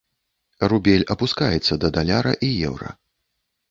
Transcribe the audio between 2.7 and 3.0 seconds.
еўра.